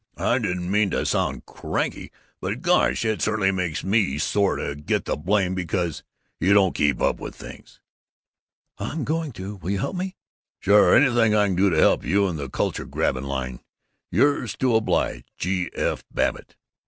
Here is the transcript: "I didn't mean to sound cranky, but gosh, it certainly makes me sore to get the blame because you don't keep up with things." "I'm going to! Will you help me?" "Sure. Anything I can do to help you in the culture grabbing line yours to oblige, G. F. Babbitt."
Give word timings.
"I 0.17 0.39
didn't 0.39 0.71
mean 0.71 0.89
to 0.89 1.05
sound 1.05 1.45
cranky, 1.45 2.11
but 2.41 2.63
gosh, 2.63 3.05
it 3.05 3.21
certainly 3.21 3.51
makes 3.51 3.83
me 3.83 4.17
sore 4.17 4.55
to 4.55 4.73
get 4.73 5.05
the 5.05 5.15
blame 5.15 5.53
because 5.53 6.01
you 6.39 6.53
don't 6.55 6.73
keep 6.73 6.99
up 6.99 7.19
with 7.19 7.35
things." 7.35 7.79
"I'm 8.79 9.03
going 9.03 9.31
to! 9.33 9.57
Will 9.57 9.69
you 9.69 9.77
help 9.79 9.95
me?" 9.95 10.15
"Sure. 10.59 10.97
Anything 10.97 11.35
I 11.35 11.45
can 11.45 11.55
do 11.55 11.69
to 11.69 11.77
help 11.77 12.03
you 12.03 12.27
in 12.27 12.35
the 12.37 12.49
culture 12.49 12.85
grabbing 12.85 13.25
line 13.25 13.59
yours 14.09 14.55
to 14.57 14.75
oblige, 14.75 15.23
G. 15.37 15.69
F. 15.75 16.03
Babbitt." 16.11 16.55